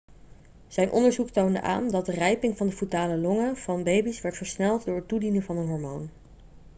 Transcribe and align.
zijn 0.67 0.91
onderzoek 0.91 1.29
toonde 1.29 1.61
aan 1.61 1.89
dat 1.89 2.05
de 2.05 2.11
rijping 2.11 2.57
van 2.57 2.67
de 2.67 2.73
foetale 2.73 3.17
longen 3.17 3.57
van 3.57 3.83
baby's 3.83 4.21
werd 4.21 4.37
versneld 4.37 4.85
door 4.85 4.95
het 4.95 5.07
toedienen 5.07 5.43
van 5.43 5.57
een 5.57 5.67
hormoon 5.67 6.09